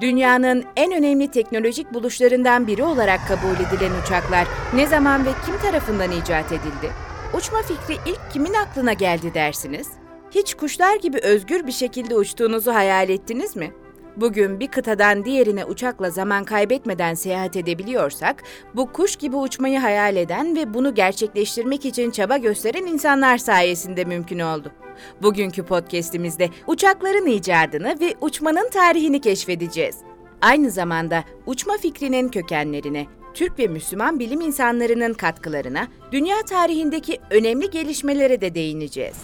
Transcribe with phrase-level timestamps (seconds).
[0.00, 6.10] Dünyanın en önemli teknolojik buluşlarından biri olarak kabul edilen uçaklar ne zaman ve kim tarafından
[6.10, 6.90] icat edildi?
[7.34, 9.88] Uçma fikri ilk kimin aklına geldi dersiniz?
[10.30, 13.72] Hiç kuşlar gibi özgür bir şekilde uçtuğunuzu hayal ettiniz mi?
[14.16, 18.42] Bugün bir kıtadan diğerine uçakla zaman kaybetmeden seyahat edebiliyorsak,
[18.74, 24.38] bu kuş gibi uçmayı hayal eden ve bunu gerçekleştirmek için çaba gösteren insanlar sayesinde mümkün
[24.38, 24.72] oldu.
[25.22, 29.96] Bugünkü podcast'imizde uçakların icadını ve uçmanın tarihini keşfedeceğiz.
[30.42, 38.40] Aynı zamanda uçma fikrinin kökenlerine, Türk ve Müslüman bilim insanlarının katkılarına, dünya tarihindeki önemli gelişmelere
[38.40, 39.16] de değineceğiz.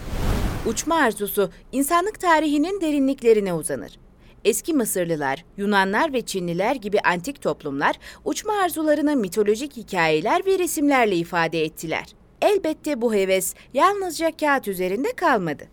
[0.66, 3.98] Uçma arzusu insanlık tarihinin derinliklerine uzanır.
[4.44, 11.64] Eski Mısırlılar, Yunanlar ve Çinliler gibi antik toplumlar uçma arzularını mitolojik hikayeler ve resimlerle ifade
[11.64, 12.04] ettiler.
[12.42, 15.64] Elbette bu heves yalnızca kağıt üzerinde kalmadı.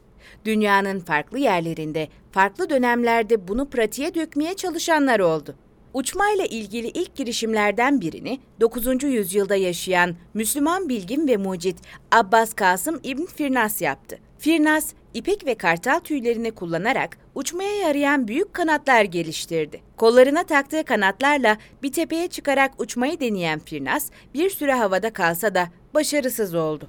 [0.45, 5.55] Dünyanın farklı yerlerinde, farklı dönemlerde bunu pratiğe dökmeye çalışanlar oldu.
[5.93, 9.03] Uçmayla ilgili ilk girişimlerden birini 9.
[9.03, 11.77] yüzyılda yaşayan Müslüman bilgin ve mucit
[12.11, 14.19] Abbas Kasım İbn Firnas yaptı.
[14.37, 19.81] Firnas, ipek ve kartal tüylerini kullanarak uçmaya yarayan büyük kanatlar geliştirdi.
[19.97, 26.55] Kollarına taktığı kanatlarla bir tepeye çıkarak uçmayı deneyen Firnas, bir süre havada kalsa da başarısız
[26.55, 26.87] oldu.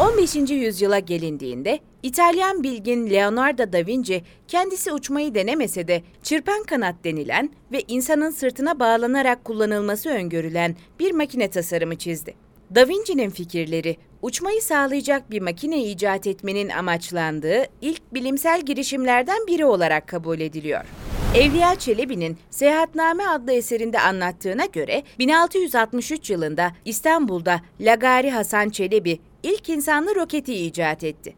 [0.00, 0.36] 15.
[0.50, 7.82] yüzyıla gelindiğinde İtalyan bilgin Leonardo da Vinci kendisi uçmayı denemese de çırpan kanat denilen ve
[7.88, 12.34] insanın sırtına bağlanarak kullanılması öngörülen bir makine tasarımı çizdi.
[12.74, 20.08] Da Vinci'nin fikirleri uçmayı sağlayacak bir makine icat etmenin amaçlandığı ilk bilimsel girişimlerden biri olarak
[20.08, 20.84] kabul ediliyor.
[21.34, 30.14] Evliya Çelebi'nin Seyahatname adlı eserinde anlattığına göre 1663 yılında İstanbul'da Lagari Hasan Çelebi ilk insanlı
[30.14, 31.34] roketi icat etti.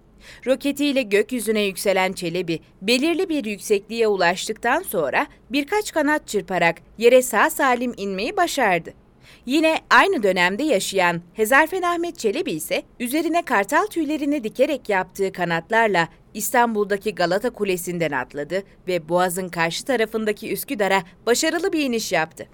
[0.47, 7.95] Roketiyle gökyüzüne yükselen Çelebi, belirli bir yüksekliğe ulaştıktan sonra birkaç kanat çırparak yere sağ salim
[7.97, 8.91] inmeyi başardı.
[9.47, 17.15] Yine aynı dönemde yaşayan Hezarfen Ahmet Çelebi ise üzerine kartal tüylerini dikerek yaptığı kanatlarla İstanbul'daki
[17.15, 22.47] Galata Kulesi'nden atladı ve Boğaz'ın karşı tarafındaki Üsküdar'a başarılı bir iniş yaptı.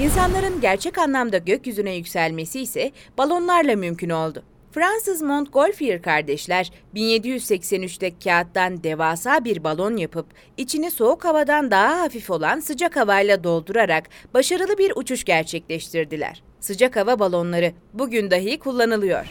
[0.00, 4.44] İnsanların gerçek anlamda gökyüzüne yükselmesi ise balonlarla mümkün oldu.
[4.78, 12.60] Fransız Montgolfier kardeşler 1783'te kağıttan devasa bir balon yapıp içini soğuk havadan daha hafif olan
[12.60, 16.42] sıcak havayla doldurarak başarılı bir uçuş gerçekleştirdiler.
[16.60, 19.26] Sıcak hava balonları bugün dahi kullanılıyor.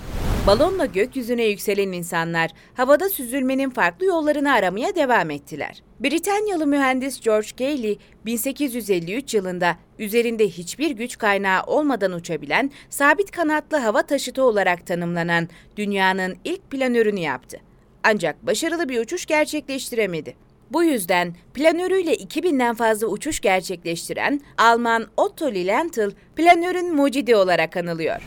[0.47, 5.83] Balonla gökyüzüne yükselen insanlar havada süzülmenin farklı yollarını aramaya devam ettiler.
[5.99, 14.01] Britanyalı mühendis George Cayley 1853 yılında üzerinde hiçbir güç kaynağı olmadan uçabilen sabit kanatlı hava
[14.01, 15.47] taşıtı olarak tanımlanan
[15.77, 17.57] dünyanın ilk planörünü yaptı.
[18.03, 20.35] Ancak başarılı bir uçuş gerçekleştiremedi.
[20.71, 28.21] Bu yüzden planörüyle 2000'den fazla uçuş gerçekleştiren Alman Otto Lilienthal planörün mucidi olarak anılıyor.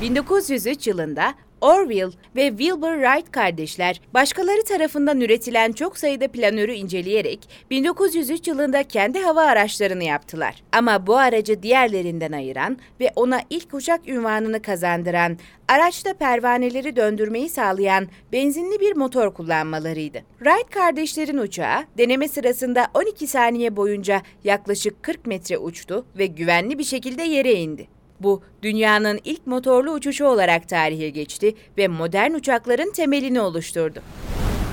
[0.00, 8.48] 1903 yılında Orville ve Wilbur Wright kardeşler başkaları tarafından üretilen çok sayıda planörü inceleyerek 1903
[8.48, 10.62] yılında kendi hava araçlarını yaptılar.
[10.72, 15.38] Ama bu aracı diğerlerinden ayıran ve ona ilk uçak ünvanını kazandıran,
[15.68, 20.22] araçta pervaneleri döndürmeyi sağlayan benzinli bir motor kullanmalarıydı.
[20.38, 26.84] Wright kardeşlerin uçağı deneme sırasında 12 saniye boyunca yaklaşık 40 metre uçtu ve güvenli bir
[26.84, 27.93] şekilde yere indi.
[28.20, 34.00] Bu dünyanın ilk motorlu uçuşu olarak tarihe geçti ve modern uçakların temelini oluşturdu.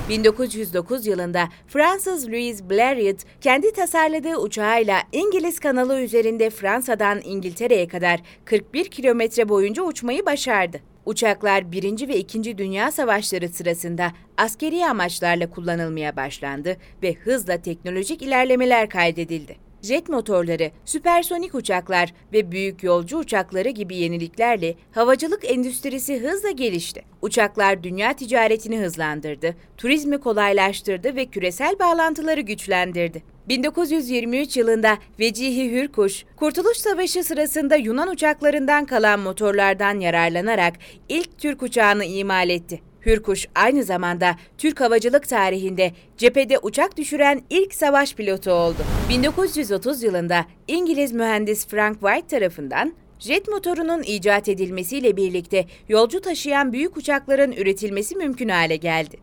[0.08, 8.84] 1909 yılında Fransız Louis Blériot kendi tasarladığı uçağıyla İngiliz kanalı üzerinde Fransa'dan İngiltere'ye kadar 41
[8.84, 10.80] kilometre boyunca uçmayı başardı.
[11.06, 12.08] Uçaklar 1.
[12.08, 12.58] ve 2.
[12.58, 21.54] Dünya Savaşları sırasında askeri amaçlarla kullanılmaya başlandı ve hızla teknolojik ilerlemeler kaydedildi jet motorları, süpersonik
[21.54, 27.02] uçaklar ve büyük yolcu uçakları gibi yeniliklerle havacılık endüstrisi hızla gelişti.
[27.22, 33.22] Uçaklar dünya ticaretini hızlandırdı, turizmi kolaylaştırdı ve küresel bağlantıları güçlendirdi.
[33.48, 40.74] 1923 yılında Vecihi Hürkuş, Kurtuluş Savaşı sırasında Yunan uçaklarından kalan motorlardan yararlanarak
[41.08, 42.91] ilk Türk uçağını imal etti.
[43.06, 48.78] Hürkuş aynı zamanda Türk havacılık tarihinde cephede uçak düşüren ilk savaş pilotu oldu.
[49.08, 56.96] 1930 yılında İngiliz mühendis Frank White tarafından jet motorunun icat edilmesiyle birlikte yolcu taşıyan büyük
[56.96, 59.16] uçakların üretilmesi mümkün hale geldi.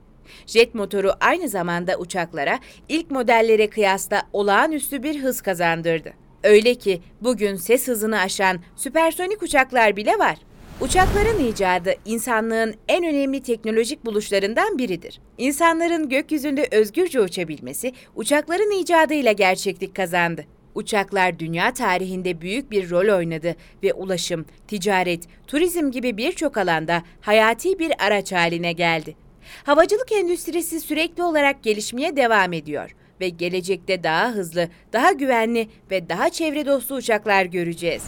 [0.48, 2.60] Jet motoru aynı zamanda uçaklara
[2.90, 6.14] ilk modellere kıyasla olağanüstü bir hız kazandırdı.
[6.44, 10.38] Öyle ki bugün ses hızını aşan süpersonik uçaklar bile var.
[10.82, 15.22] Uçakların icadı insanlığın en önemli teknolojik buluşlarından biridir.
[15.38, 20.46] İnsanların gökyüzünde özgürce uçabilmesi uçakların icadıyla gerçeklik kazandı.
[20.76, 27.80] Uçaklar dünya tarihinde büyük bir rol oynadı ve ulaşım, ticaret, turizm gibi birçok alanda hayati
[27.80, 29.16] bir araç haline geldi.
[29.64, 36.30] Havacılık endüstrisi sürekli olarak gelişmeye devam ediyor ve gelecekte daha hızlı, daha güvenli ve daha
[36.30, 38.04] çevre dostu uçaklar göreceğiz.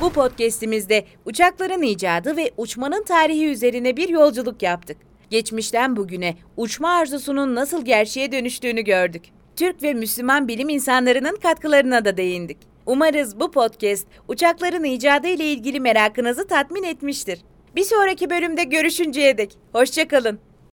[0.00, 4.96] Bu podcast'imizde uçakların icadı ve uçmanın tarihi üzerine bir yolculuk yaptık.
[5.30, 9.24] Geçmişten bugüne uçma arzusunun nasıl gerçeğe dönüştüğünü gördük.
[9.56, 12.58] Türk ve Müslüman bilim insanlarının katkılarına da değindik.
[12.86, 17.40] Umarız bu podcast uçakların icadı ile ilgili merakınızı tatmin etmiştir.
[17.76, 20.38] Bir sonraki bölümde görüşünceye dek hoşçakalın.